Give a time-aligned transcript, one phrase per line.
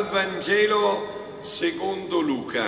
[0.00, 2.64] Dal Vangelo secondo Luca.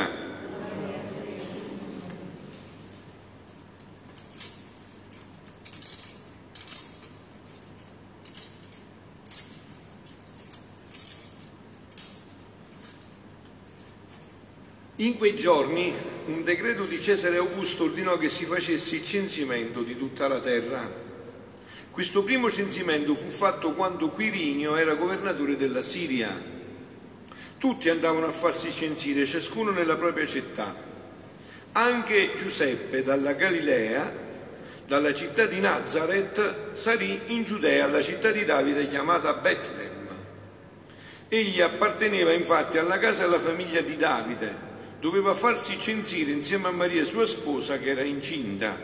[14.97, 15.91] In quei giorni
[16.27, 20.87] un decreto di Cesare Augusto ordinò che si facesse il censimento di tutta la terra
[21.93, 26.52] questo primo censimento fu fatto quando Quirinio era governatore della Siria.
[27.63, 30.75] Tutti andavano a farsi censire, ciascuno nella propria città.
[31.75, 34.13] Anche Giuseppe dalla Galilea,
[34.85, 40.09] dalla città di Nazareth, salì in Giudea, alla città di Davide chiamata Bethlehem.
[41.29, 44.53] Egli apparteneva infatti alla casa e alla famiglia di Davide,
[44.99, 48.77] doveva farsi censire insieme a Maria sua sposa che era incinta.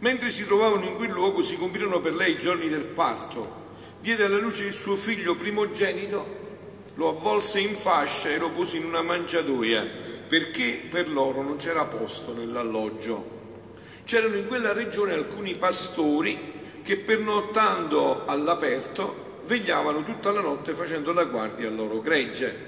[0.00, 3.66] Mentre si trovavano in quel luogo si compirono per lei i giorni del parto.
[4.00, 6.37] Diede alla luce il suo figlio primogenito,
[6.98, 9.88] lo avvolse in fascia e lo pose in una mangiatoia,
[10.26, 13.36] perché per loro non c'era posto nell'alloggio.
[14.02, 21.22] C'erano in quella regione alcuni pastori che pernottando all'aperto vegliavano tutta la notte facendo la
[21.24, 22.66] guardia al loro gregge.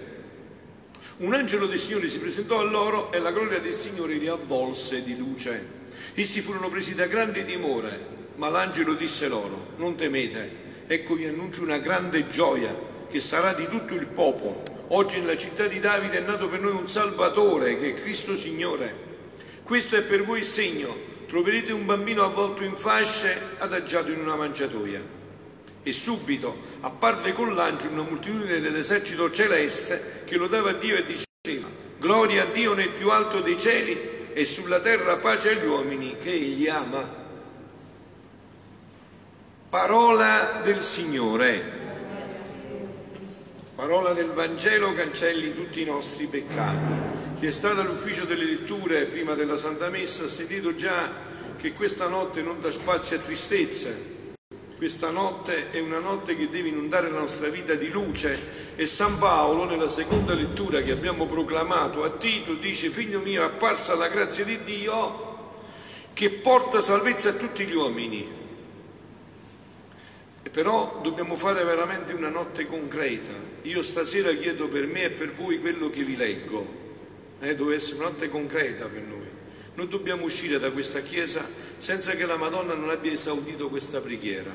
[1.19, 5.03] Un angelo del Signore si presentò a loro e la gloria del Signore li avvolse
[5.03, 5.79] di luce.
[6.15, 11.63] Essi furono presi da grande timore, ma l'angelo disse loro, non temete, ecco vi annuncio
[11.63, 14.63] una grande gioia che sarà di tutto il popolo.
[14.89, 19.09] Oggi nella città di Davide è nato per noi un Salvatore, che è Cristo Signore.
[19.65, 24.37] Questo è per voi il segno, troverete un bambino avvolto in fasce, adagiato in una
[24.37, 25.01] mangiatoia.
[25.83, 32.43] E subito apparve con l'angelo una moltitudine dell'esercito celeste che lodava Dio e diceva, Gloria
[32.43, 36.69] a Dio nel più alto dei cieli e sulla terra pace agli uomini che egli
[36.69, 37.19] ama.
[39.69, 41.80] Parola del Signore.
[43.81, 47.39] Parola del Vangelo cancelli tutti i nostri peccati.
[47.39, 51.11] Chi è stato all'ufficio delle letture prima della Santa Messa ha sentito già
[51.57, 54.35] che questa notte non dà spazio a tristezze.
[54.77, 58.39] Questa notte è una notte che deve inondare la nostra vita di luce
[58.77, 63.47] e San Paolo, nella seconda lettura che abbiamo proclamato a Tito, dice, figlio mio, è
[63.47, 65.55] apparsa la grazia di Dio
[66.13, 68.29] che porta salvezza a tutti gli uomini.
[70.43, 73.50] E però dobbiamo fare veramente una notte concreta.
[73.63, 76.79] Io stasera chiedo per me e per voi quello che vi leggo.
[77.41, 79.29] Eh, deve essere una notte concreta per noi.
[79.75, 84.55] Non dobbiamo uscire da questa chiesa senza che la Madonna non abbia esaudito questa preghiera.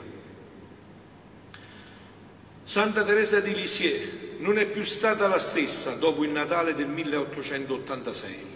[2.61, 8.53] Santa Teresa di Lisieux non è più stata la stessa dopo il Natale del 1886.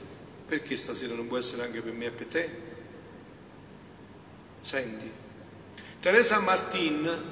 [0.47, 2.49] Perché stasera non può essere anche per me e per te?
[4.61, 5.09] Senti,
[5.99, 7.23] Teresa Martin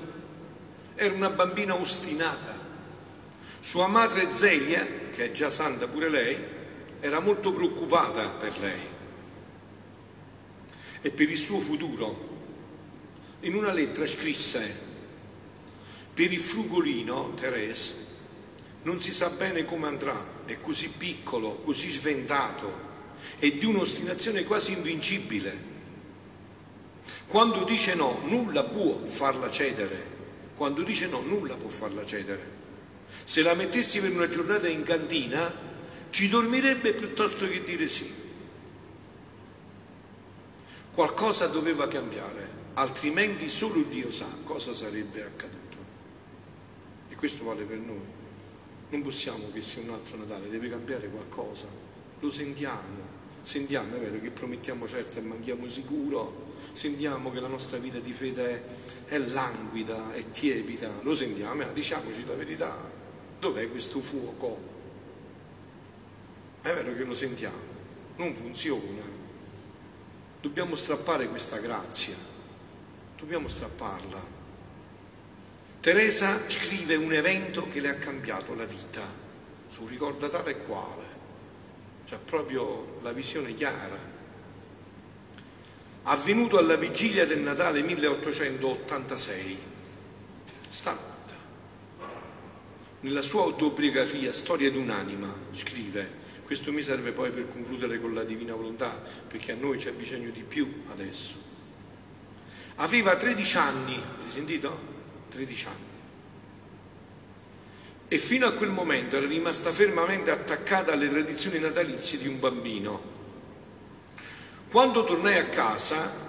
[0.95, 2.65] era una bambina ostinata.
[3.59, 6.37] Sua madre Zelia, che è già santa pure lei,
[6.99, 8.95] era molto preoccupata per lei
[11.01, 12.35] e per il suo futuro.
[13.41, 14.85] In una lettera scrisse
[16.13, 17.93] per il frugolino, Teresa,
[18.83, 20.15] non si sa bene come andrà,
[20.45, 22.85] è così piccolo, così sventato,
[23.37, 25.75] è di un'ostinazione quasi invincibile.
[27.27, 30.15] Quando dice no, nulla può farla cedere.
[30.55, 32.56] Quando dice no, nulla può farla cedere.
[33.23, 35.51] Se la mettessi per una giornata in cantina,
[36.09, 38.13] ci dormirebbe piuttosto che dire sì.
[40.93, 45.57] Qualcosa doveva cambiare, altrimenti solo Dio sa cosa sarebbe accaduto
[47.17, 48.15] questo vale per noi.
[48.89, 51.67] Non possiamo che sia un altro Natale, deve cambiare qualcosa.
[52.19, 53.05] Lo sentiamo,
[53.41, 58.13] sentiamo, è vero che promettiamo certo e manchiamo sicuro, sentiamo che la nostra vita di
[58.13, 58.63] fede
[59.05, 62.75] è languida, è tiepida, lo sentiamo, ma diciamoci la verità,
[63.39, 64.75] dov'è questo fuoco?
[66.61, 67.55] È vero che lo sentiamo,
[68.17, 69.15] non funziona.
[70.41, 72.15] Dobbiamo strappare questa grazia,
[73.17, 74.35] dobbiamo strapparla.
[75.79, 79.01] Teresa scrive un evento che le ha cambiato la vita,
[79.69, 81.05] su ricorda tale e quale,
[82.03, 84.16] cioè proprio la visione chiara.
[86.09, 89.57] Avvenuto alla vigilia del Natale 1886,
[90.69, 91.33] stanotte,
[93.01, 96.09] nella sua autobiografia Storia di un'anima, scrive,
[96.45, 98.87] questo mi serve poi per concludere con la divina volontà,
[99.27, 101.35] perché a noi c'è bisogno di più adesso.
[102.75, 104.79] Aveva 13 anni, avete sentito?
[105.27, 105.95] 13 anni.
[108.07, 113.16] E fino a quel momento era rimasta fermamente attaccata alle tradizioni natalizie di un bambino.
[114.69, 116.25] Quando tornai a casa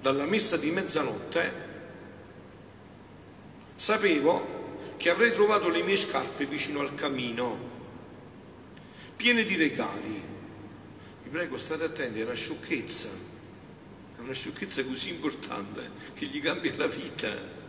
[0.00, 1.64] dalla messa di mezzanotte,
[3.74, 7.72] Sapevo che avrei trovato le mie scarpe vicino al camino,
[9.16, 10.22] piene di regali.
[11.22, 13.08] Vi prego, state attenti, è una sciocchezza,
[14.16, 17.62] è una sciocchezza così importante che gli cambia la vita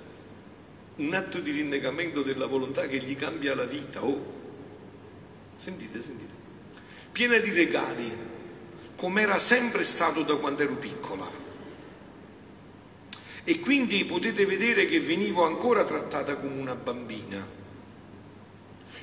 [0.98, 4.02] un atto di rinnegamento della volontà che gli cambia la vita.
[4.06, 4.34] Oh,
[5.58, 6.32] sentite, sentite.
[7.12, 8.16] Piena di regali,
[8.96, 11.44] come era sempre stato da quando ero piccola.
[13.44, 17.64] E quindi potete vedere che venivo ancora trattata come una bambina.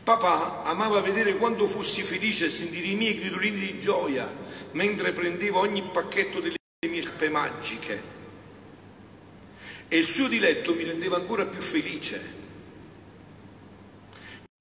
[0.02, 4.28] Papà amava vedere quanto fossi felice e sentire i miei gridolini di gioia
[4.72, 6.56] mentre prendevo ogni pacchetto delle
[6.88, 8.02] mie scarpe magiche
[9.92, 12.40] e il suo diletto mi rendeva ancora più felice.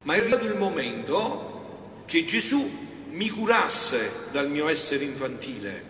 [0.04, 2.81] Ma è arrivato il momento che Gesù
[3.12, 5.90] mi curasse dal mio essere infantile.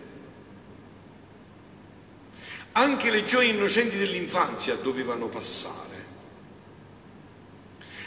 [2.72, 5.90] Anche le gioie innocenti dell'infanzia dovevano passare.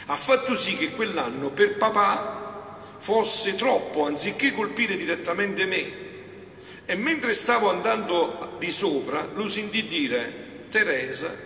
[0.06, 6.04] Ha fatto sì che quell'anno per papà fosse troppo anziché colpire direttamente me.
[6.84, 11.44] E mentre stavo andando di sopra, lo sentì dire, Teresa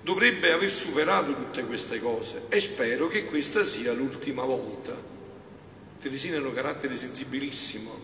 [0.00, 4.92] dovrebbe aver superato tutte queste cose e spero che questa sia l'ultima volta.
[6.02, 7.96] Teresina era un carattere sensibilissimo.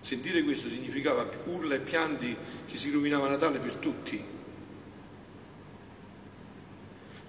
[0.00, 2.36] Sentire questo significava urla e pianti
[2.66, 4.20] che si rovinava Natale per tutti.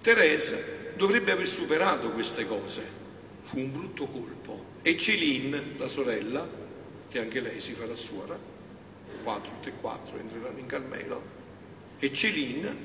[0.02, 0.58] Teresa
[0.96, 2.82] dovrebbe aver superato queste cose.
[3.42, 4.64] Fu un brutto colpo.
[4.82, 6.44] E Celine, la sorella,
[7.08, 8.36] che anche lei si farà suora,
[9.22, 11.22] 4, tutte e quattro entreranno in Carmelo,
[12.00, 12.76] e Celin,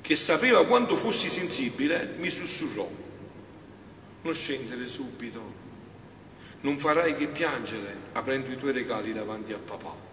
[0.00, 2.90] che sapeva quanto fossi sensibile, mi sussurrò,
[4.22, 5.70] non scendere subito,
[6.62, 10.10] non farai che piangere aprendo i tuoi regali davanti a papà.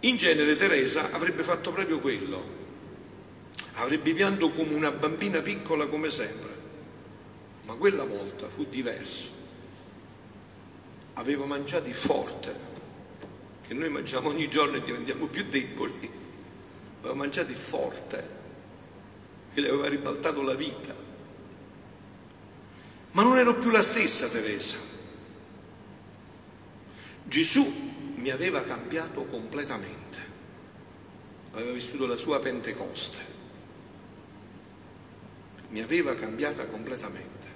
[0.00, 2.42] In genere Teresa avrebbe fatto proprio quello,
[3.74, 6.50] avrebbe pianto come una bambina piccola come sempre,
[7.64, 9.38] ma quella volta fu diverso.
[11.14, 12.68] Aveva mangiato forte,
[13.66, 16.10] che noi mangiamo ogni giorno e diventiamo più deboli,
[17.00, 18.38] aveva mangiato forte,
[19.52, 20.99] che le aveva ribaltato la vita.
[23.12, 24.76] Ma non ero più la stessa Teresa.
[27.24, 27.64] Gesù
[28.16, 30.20] mi aveva cambiato completamente,
[31.52, 33.24] aveva vissuto la sua Pentecoste,
[35.70, 37.48] mi aveva cambiata completamente.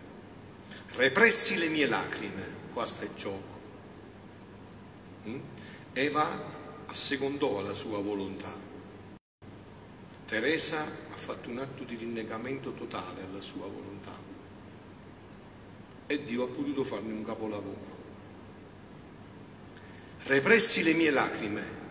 [0.92, 2.42] Repressi le mie lacrime,
[2.72, 3.60] qua sta il gioco.
[5.28, 5.40] Mm?
[5.92, 6.52] Eva
[6.86, 8.72] assecondò la sua volontà.
[10.24, 14.33] Teresa ha fatto un atto di rinnegamento totale alla sua volontà
[16.14, 17.92] e Dio ha potuto farne un capolavoro.
[20.24, 21.82] Repressi le mie lacrime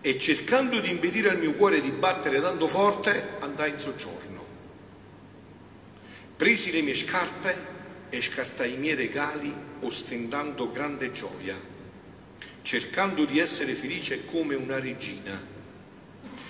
[0.00, 4.44] e cercando di impedire al mio cuore di battere tanto forte, andai in soggiorno.
[6.36, 7.72] Presi le mie scarpe
[8.10, 11.72] e scartai i miei regali ostentando grande gioia
[12.64, 15.38] cercando di essere felice come una regina.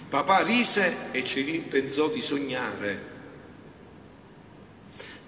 [0.09, 3.11] Papà rise e ci pensò di sognare,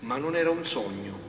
[0.00, 1.25] ma non era un sogno.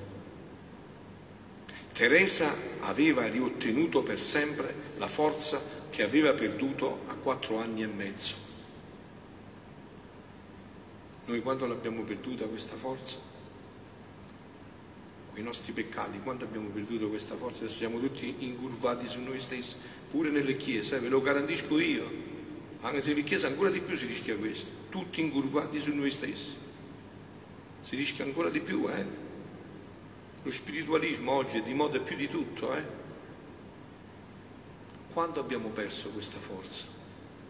[1.97, 8.35] Teresa aveva riottenuto per sempre la forza che aveva perduto a quattro anni e mezzo.
[11.25, 13.17] Noi quando l'abbiamo perduta questa forza?
[15.37, 19.75] i nostri peccati, quanto abbiamo perduto questa forza, adesso siamo tutti incurvati su noi stessi,
[20.07, 22.11] pure nelle chiese, eh, ve lo garantisco io,
[22.81, 26.57] anche se in chiesa ancora di più si rischia questo, tutti incurvati su noi stessi,
[27.81, 29.26] si rischia ancora di più, eh?
[30.43, 32.83] Lo spiritualismo oggi è di moda più di tutto, eh?
[35.11, 36.85] Quando abbiamo perso questa forza?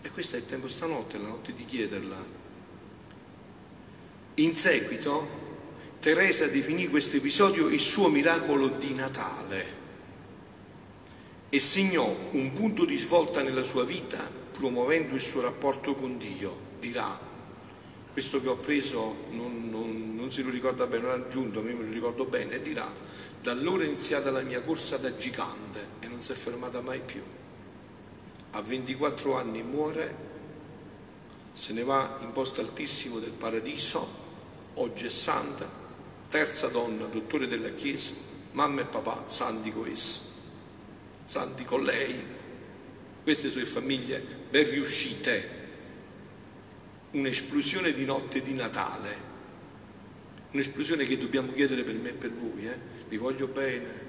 [0.02, 2.16] E questo è il tempo stanotte, la notte di chiederla.
[4.36, 5.46] In seguito
[6.00, 9.76] Teresa definì questo episodio il suo miracolo di Natale
[11.50, 14.18] e segnò un punto di svolta nella sua vita
[14.52, 16.66] promuovendo il suo rapporto con Dio.
[16.80, 17.27] Dirà,
[18.18, 21.70] questo che ho preso non, non, non se lo ricorda bene, non ha aggiunto, ma
[21.70, 22.92] io me lo ricordo bene, dirà,
[23.44, 27.00] da allora è iniziata la mia corsa da gigante e non si è fermata mai
[27.00, 27.22] più.
[28.54, 30.16] A 24 anni muore,
[31.52, 34.10] se ne va in posto altissimo del paradiso,
[34.74, 35.70] oggi è santa,
[36.28, 38.16] terza donna, dottore della Chiesa,
[38.54, 40.22] mamma e papà, santi con essa,
[41.24, 42.16] santi con lei.
[43.22, 44.20] Queste sono famiglie
[44.50, 45.57] ben riuscite.
[47.18, 49.10] Un'esplosione di notte di Natale,
[50.52, 52.78] un'esplosione che dobbiamo chiedere per me e per voi, eh?
[53.10, 54.06] vi voglio bene,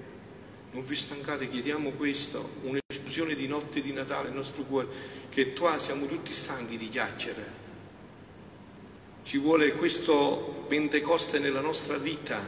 [0.73, 4.89] non vi stancate, chiediamo questo, un'esplosione di notte di Natale nel nostro cuore,
[5.31, 7.47] che qua siamo tutti stanchi di chiacchiere,
[9.23, 12.39] ci vuole questo Pentecoste nella nostra vita,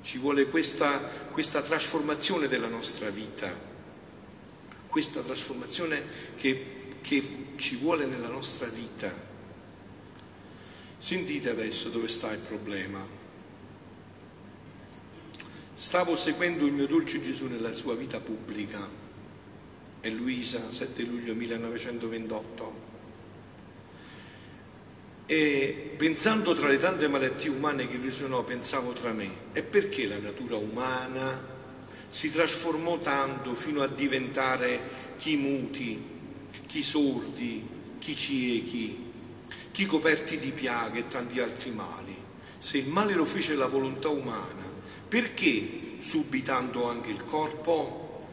[0.00, 0.96] ci vuole questa,
[1.30, 3.52] questa trasformazione della nostra vita,
[4.86, 6.02] questa trasformazione
[6.36, 7.22] che, che
[7.56, 9.27] ci vuole nella nostra vita.
[11.00, 13.06] Sentite adesso dove sta il problema.
[15.72, 18.80] Stavo seguendo il mio dolce Gesù nella sua vita pubblica,
[20.00, 22.74] è Luisa, 7 luglio 1928,
[25.26, 30.08] e pensando tra le tante malattie umane che vi sono, pensavo tra me, e perché
[30.08, 31.56] la natura umana
[32.08, 36.02] si trasformò tanto fino a diventare chi muti,
[36.66, 37.64] chi sordi,
[37.98, 39.07] chi ciechi,
[39.78, 42.12] chi coperti di piaghe e tanti altri mali?
[42.58, 44.64] Se il male lo fece la volontà umana,
[45.06, 48.26] perché subitando anche il corpo?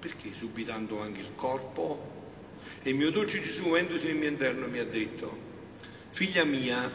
[0.00, 2.54] Perché subitando anche il corpo?
[2.82, 5.38] E il mio dolce Gesù, muovendosi nel mio interno, mi ha detto,
[6.10, 6.90] figlia mia,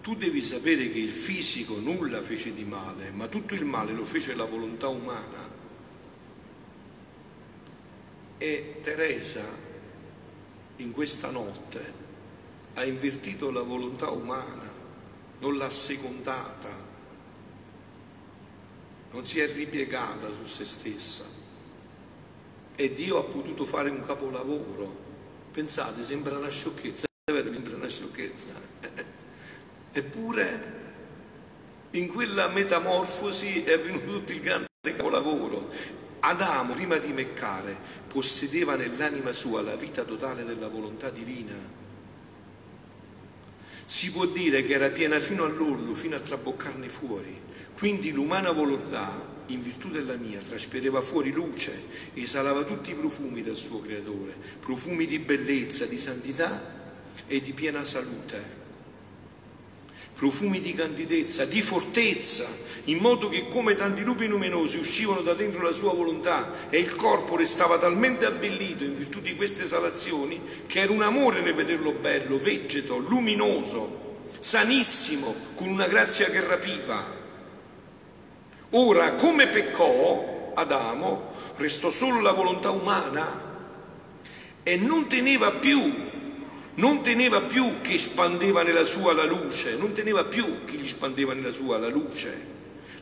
[0.00, 4.04] tu devi sapere che il fisico nulla fece di male, ma tutto il male lo
[4.04, 5.50] fece la volontà umana.
[8.38, 9.44] E Teresa,
[10.76, 12.03] in questa notte,
[12.74, 14.70] ha invertito la volontà umana,
[15.40, 16.70] non l'ha secondata,
[19.10, 21.42] non si è ripiegata su se stessa
[22.76, 25.02] e Dio ha potuto fare un capolavoro.
[25.52, 28.48] Pensate, sembra una sciocchezza, sembra una sciocchezza.
[29.92, 30.82] Eppure
[31.90, 35.70] in quella metamorfosi è avvenuto tutto il grande capolavoro.
[36.20, 37.76] Adamo, prima di meccare,
[38.08, 41.82] possedeva nell'anima sua la vita totale della volontà divina.
[44.04, 47.34] Si può dire che era piena fino all'orlo, fino a traboccarne fuori.
[47.72, 49.10] Quindi l'umana volontà,
[49.46, 51.72] in virtù della mia, traspireva fuori luce,
[52.12, 57.82] esalava tutti i profumi del suo creatore, profumi di bellezza, di santità e di piena
[57.82, 58.63] salute,
[60.14, 62.46] profumi di candidezza, di fortezza,
[62.84, 66.94] in modo che come tanti lupi luminosi uscivano da dentro la sua volontà e il
[66.96, 71.92] corpo restava talmente abbellito in virtù di queste esalazioni che era un amore nel vederlo
[71.92, 77.22] bello, vegeto, luminoso, sanissimo, con una grazia che rapiva.
[78.70, 83.42] Ora, come peccò Adamo, restò solo la volontà umana
[84.62, 85.92] e non teneva più,
[86.76, 91.32] non teneva più che spandeva nella sua la luce, non teneva più che gli spandeva
[91.34, 92.52] nella sua la luce,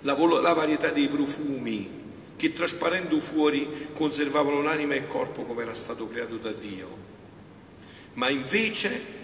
[0.03, 2.01] la, la varietà dei profumi
[2.37, 7.11] che trasparendo fuori conservavano l'anima e il corpo come era stato creato da Dio.
[8.15, 9.21] Ma invece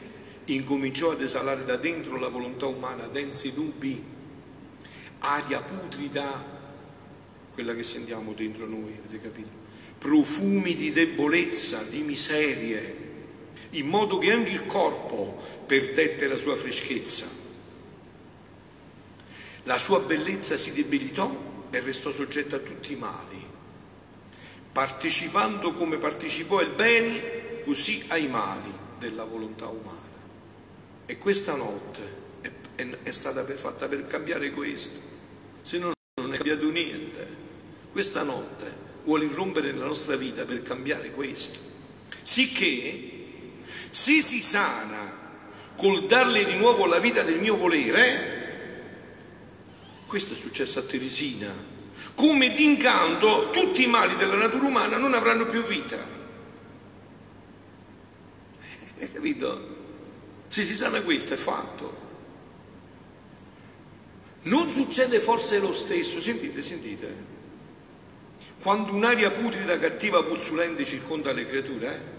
[0.47, 4.17] incominciò ad esalare da dentro la volontà umana densi nubi
[5.21, 6.57] aria putrida,
[7.53, 9.51] quella che sentiamo dentro noi, avete capito?
[9.99, 12.98] Profumi di debolezza, di miserie,
[13.71, 17.27] in modo che anche il corpo perdette la sua freschezza.
[19.65, 23.45] La sua bellezza si debilitò e restò soggetta a tutti i mali,
[24.73, 30.07] partecipando come partecipò il bene, così ai mali della volontà umana.
[31.05, 32.27] E questa notte
[33.03, 35.01] è stata fatta per cambiare questo,
[35.61, 37.47] se no non è cambiato niente.
[37.93, 38.73] Questa notte
[39.05, 41.59] vuole irrompere nella nostra vita per cambiare questo,
[42.23, 43.18] sicché
[43.91, 45.17] se si sana
[45.77, 48.37] col darle di nuovo la vita del mio volere,
[50.07, 51.53] questo è successo a Teresina,
[52.15, 55.97] come d'incanto tutti i mali della natura umana non avranno più vita.
[58.99, 59.77] Hai capito?
[60.49, 62.07] Se si sana questo è fatto.
[64.43, 67.37] Non succede forse lo stesso, sentite, sentite,
[68.63, 71.95] quando un'aria putrida, cattiva, puzzolente circonda le creature?
[71.95, 72.17] Eh?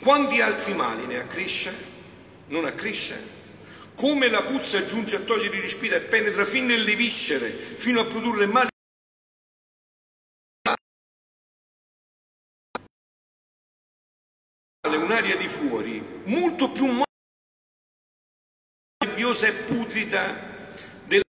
[0.00, 1.74] Quanti altri mali ne accresce?
[2.48, 3.36] Non accresce?
[3.94, 8.04] Come la puzza giunge a togliere il respiro e penetra fin nelle viscere, fino a
[8.04, 8.68] produrre mali
[15.08, 16.86] un'aria di fuori molto più
[19.04, 20.22] nebbiosa e putrida
[21.04, 21.22] della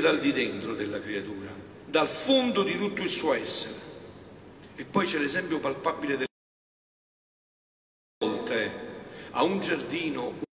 [0.00, 1.50] dal di dentro della creatura,
[1.86, 3.74] dal fondo di tutto il suo essere.
[4.74, 6.26] E poi c'è l'esempio palpabile delle
[8.26, 8.84] volte
[9.30, 10.44] a un giardino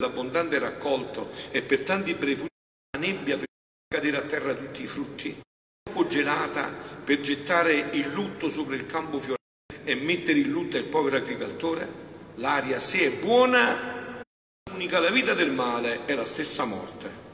[0.00, 2.46] l'abbondante raccolto e per tanti brevi
[2.92, 3.46] la nebbia per
[3.88, 5.40] cadere a terra tutti i frutti,
[5.82, 10.84] troppo gelata per gettare il lutto sopra il campo fiorente e mettere in lutto il
[10.84, 12.06] povero agricoltore?
[12.36, 14.22] L'aria se è buona,
[14.70, 17.26] l'unica la vita del male è la stessa morte.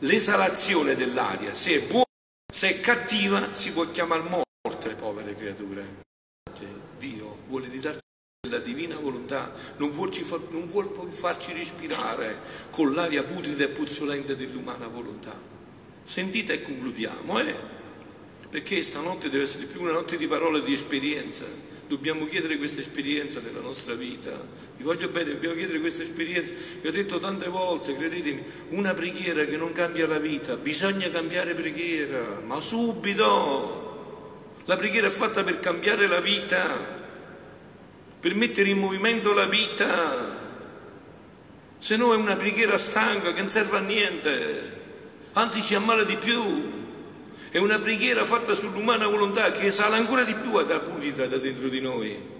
[0.00, 2.10] L'esalazione dell'aria se è buona
[2.52, 5.82] Se è cattiva si può chiamare morte le povere creature.
[6.98, 8.00] Dio vuole ridarci
[8.46, 12.36] la divina volontà, non vuol, far, non vuol farci respirare
[12.68, 15.34] con l'aria putrida e puzzolente dell'umana volontà.
[16.02, 17.54] Sentite e concludiamo, eh?
[18.50, 21.46] Perché stanotte deve essere più una notte di parole e di esperienza
[21.92, 24.30] dobbiamo chiedere questa esperienza nella nostra vita.
[24.78, 26.54] Vi voglio bene, dobbiamo chiedere questa esperienza.
[26.80, 31.52] Vi ho detto tante volte, credetemi, una preghiera che non cambia la vita, bisogna cambiare
[31.52, 34.54] preghiera, ma subito.
[34.64, 36.66] La preghiera è fatta per cambiare la vita,
[38.18, 40.40] per mettere in movimento la vita.
[41.76, 44.80] Se no è una preghiera stanca che non serve a niente,
[45.34, 46.81] anzi ci ammala di più.
[47.52, 51.68] È una preghiera fatta sull'umana volontà che sale ancora di più ad apulitra da dentro
[51.68, 52.30] di noi.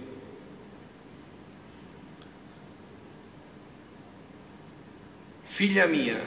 [5.43, 6.19] Figlia mia,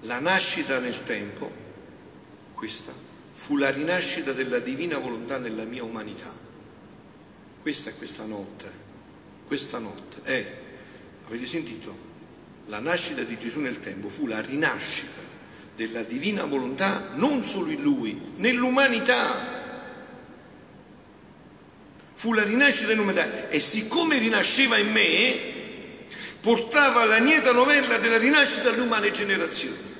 [0.00, 1.48] la nascita nel tempo,
[2.52, 2.92] questa,
[3.30, 6.32] fu la rinascita della divina volontà nella mia umanità.
[7.62, 8.68] Questa è questa notte,
[9.46, 10.52] questa notte è,
[11.26, 11.96] avete sentito?
[12.66, 15.35] La nascita di Gesù nel tempo fu la rinascita
[15.76, 19.54] della divina volontà non solo in lui, nell'umanità.
[22.14, 25.38] Fu la rinascita dell'umanità e siccome rinasceva in me,
[26.40, 29.94] portava la lieta novella della rinascita alle umane generazioni.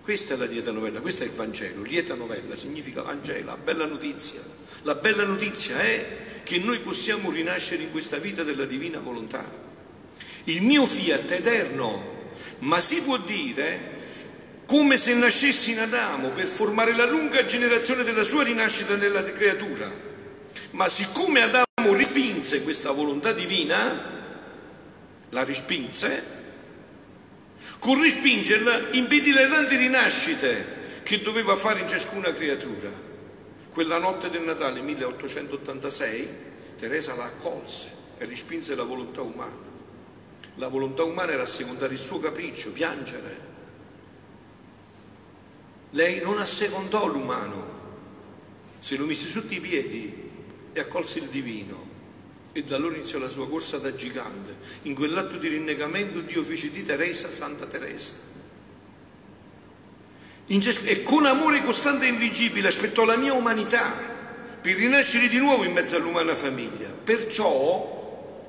[0.00, 1.82] Questa è la lieta novella, questo è il Vangelo.
[1.82, 4.40] Lieta novella significa Vangelo, la bella notizia.
[4.82, 6.06] La bella notizia è
[6.44, 9.44] che noi possiamo rinascere in questa vita della divina volontà.
[10.44, 12.17] Il mio fiat eterno
[12.60, 13.96] ma si può dire
[14.66, 19.90] come se nascessi in Adamo per formare la lunga generazione della sua rinascita nella creatura.
[20.72, 24.16] Ma siccome Adamo respinse questa volontà divina,
[25.30, 26.36] la respinse,
[27.78, 32.90] con respingerla impedì le tante rinascite che doveva fare in ciascuna creatura.
[33.70, 36.46] Quella notte del Natale 1886
[36.78, 39.67] Teresa la accolse e respinse la volontà umana.
[40.58, 43.46] La volontà umana era assecondare il suo capriccio, piangere.
[45.90, 47.76] Lei non assecondò l'umano,
[48.78, 50.30] se lo mise sotto i piedi
[50.72, 51.86] e accolse il divino.
[52.52, 54.56] E da allora iniziò la sua corsa da gigante.
[54.82, 58.26] In quell'atto di rinnegamento Dio fece di Teresa Santa Teresa.
[60.46, 63.92] E con amore costante e invincibile aspettò la mia umanità
[64.60, 66.88] per rinascere di nuovo in mezzo all'umana famiglia.
[66.88, 67.97] Perciò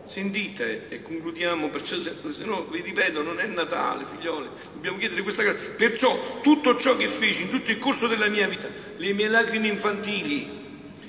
[0.09, 5.21] Sentite e concludiamo, perciò se, se no vi ripeto, non è Natale, figlioli, dobbiamo chiedere
[5.21, 5.69] questa cosa.
[5.77, 8.67] Perciò tutto ciò che feci in tutto il corso della mia vita,
[8.97, 10.49] le mie lacrime infantili,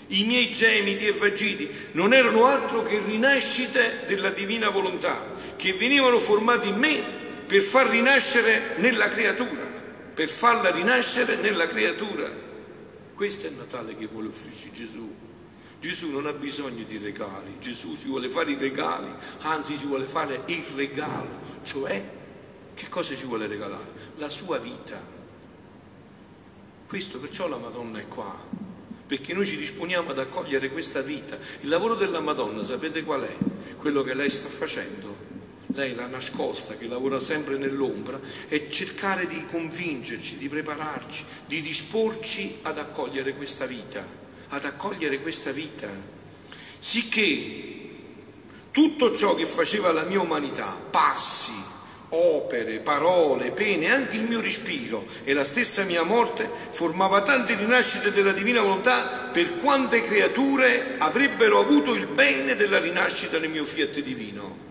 [0.08, 5.18] i miei gemiti e vagiti, non erano altro che rinascite della divina volontà,
[5.56, 7.02] che venivano formati in me
[7.46, 9.62] per far rinascere nella creatura,
[10.12, 12.30] per farla rinascere nella creatura.
[13.14, 15.29] Questo è il Natale che vuole offrirci Gesù.
[15.80, 20.06] Gesù non ha bisogno di regali, Gesù ci vuole fare i regali, anzi ci vuole
[20.06, 22.18] fare il regalo, cioè
[22.74, 23.90] che cosa ci vuole regalare?
[24.16, 25.00] La sua vita.
[26.86, 28.30] Questo perciò la Madonna è qua,
[29.06, 31.38] perché noi ci disponiamo ad accogliere questa vita.
[31.60, 33.36] Il lavoro della Madonna, sapete qual è?
[33.78, 35.28] Quello che lei sta facendo.
[35.68, 42.58] Lei l'ha nascosta, che lavora sempre nell'ombra, è cercare di convincerci, di prepararci, di disporci
[42.62, 45.88] ad accogliere questa vita ad accogliere questa vita,
[46.78, 47.70] sicché
[48.70, 51.52] tutto ciò che faceva la mia umanità, passi,
[52.10, 58.12] opere, parole, pene, anche il mio respiro e la stessa mia morte formava tante rinascite
[58.12, 64.00] della divina volontà per quante creature avrebbero avuto il bene della rinascita nel mio fiat
[64.00, 64.68] divino.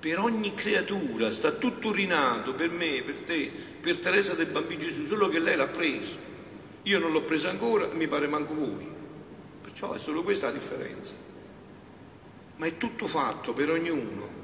[0.00, 5.04] Per ogni creatura sta tutto rinato, per me, per te, per Teresa del Bambino Gesù,
[5.04, 6.29] solo che lei l'ha preso.
[6.84, 8.86] Io non l'ho presa ancora, mi pare manco voi.
[9.60, 11.14] Perciò è solo questa la differenza.
[12.56, 14.38] Ma è tutto fatto per ognuno.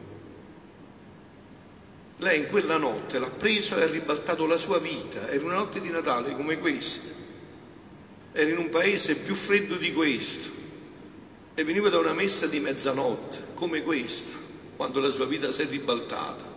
[2.18, 5.28] Lei in quella notte l'ha preso e ha ribaltato la sua vita.
[5.28, 7.12] Era una notte di Natale come questa.
[8.32, 10.50] Era in un paese più freddo di questo.
[11.54, 14.36] E veniva da una messa di mezzanotte come questa,
[14.76, 16.55] quando la sua vita si è ribaltata.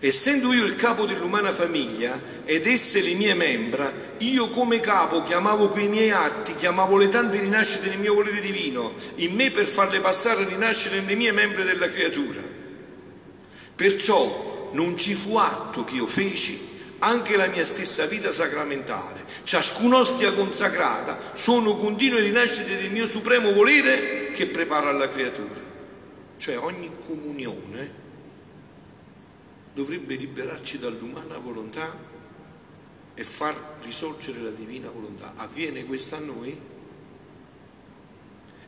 [0.00, 5.68] Essendo io il capo dell'umana famiglia ed esse le mie membra, io come capo chiamavo
[5.68, 10.00] quei miei atti, chiamavo le tante rinascite del mio volere divino, in me per farle
[10.00, 12.40] passare a rinascere nelle mie membra della creatura.
[13.74, 19.98] Perciò non ci fu atto che io feci anche la mia stessa vita sacramentale, ciascuna
[19.98, 25.72] ostia consacrata, sono continue rinascite del mio supremo volere che prepara alla creatura.
[26.36, 28.02] Cioè ogni comunione
[29.74, 32.12] dovrebbe liberarci dall'umana volontà
[33.14, 35.34] e far risorgere la divina volontà.
[35.36, 36.58] Avviene questo a noi?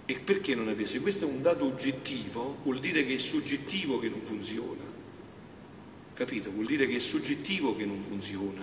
[0.04, 0.88] E perché non avviene?
[0.88, 4.82] Se questo è un dato oggettivo, vuol dire che è soggettivo che non funziona.
[6.14, 6.50] Capito?
[6.50, 8.62] Vuol dire che è soggettivo che non funziona.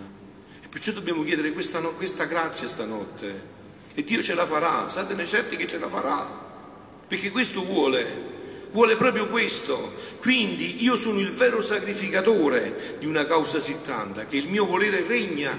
[0.61, 3.51] E perciò dobbiamo chiedere questa, questa grazia stanotte.
[3.93, 6.51] E Dio ce la farà, satene certi che ce la farà.
[7.07, 8.32] Perché questo vuole
[8.73, 9.93] vuole proprio questo.
[10.19, 15.03] Quindi io sono il vero sacrificatore di una causa sì tanta, che il mio volere
[15.07, 15.57] regna.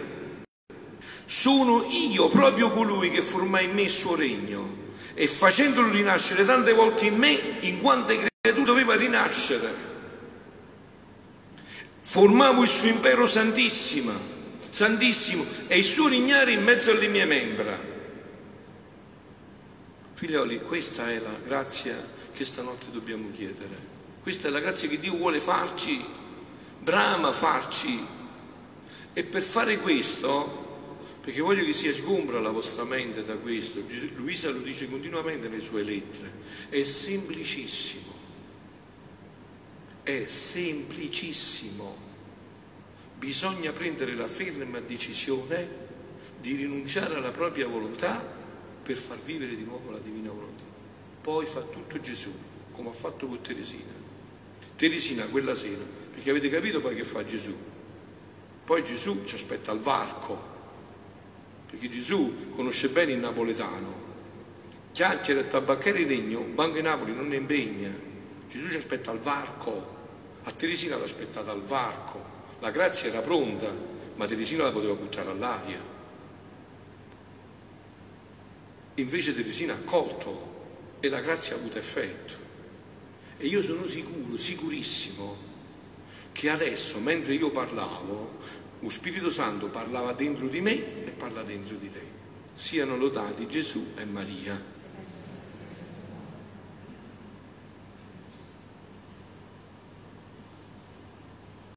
[1.25, 4.83] Sono io proprio colui che formai in me il suo regno
[5.15, 9.93] e facendolo rinascere tante volte in me, in quante creature doveva rinascere.
[12.01, 14.13] Formavo il suo impero santissimo,
[14.69, 17.93] santissimo e il suo regnare in mezzo alle mie membra.
[20.13, 21.97] Figlioli, questa è la grazia
[22.35, 23.93] che stanotte dobbiamo chiedere.
[24.21, 26.05] Questa è la grazia che Dio vuole farci,
[26.81, 28.07] brama farci.
[29.13, 33.83] E per fare questo, perché voglio che sia sgombra la vostra mente da questo,
[34.17, 36.33] Luisa lo dice continuamente nelle sue lettere,
[36.69, 38.13] è semplicissimo,
[40.03, 42.13] è semplicissimo.
[43.17, 45.83] Bisogna prendere la ferma decisione
[46.41, 48.21] di rinunciare alla propria volontà
[48.83, 50.44] per far vivere di nuovo la divina volontà
[51.25, 52.31] poi fa tutto Gesù,
[52.73, 53.95] come ha fatto con Teresina.
[54.77, 55.83] Teresina quella sera,
[56.13, 57.57] perché avete capito poi che fa Gesù?
[58.63, 60.39] Poi Gesù ci aspetta al varco,
[61.71, 64.03] perché Gesù conosce bene il napoletano.
[64.93, 67.91] Chiacchiere e tabacchiere in regno, Banco di Napoli non ne impegna.
[68.47, 69.93] Gesù ci aspetta al varco,
[70.43, 72.23] a Teresina l'ha aspettata al varco.
[72.61, 73.73] La grazia era pronta,
[74.17, 75.81] ma Teresina la poteva buttare all'aria.
[78.97, 80.53] Invece Teresina ha accolto
[81.07, 82.35] e la grazia ha avuto effetto.
[83.37, 85.37] E io sono sicuro, sicurissimo,
[86.33, 88.39] che adesso, mentre io parlavo,
[88.81, 92.03] lo Spirito Santo parlava dentro di me e parla dentro di te.
[92.53, 94.74] Siano lodati Gesù e Maria.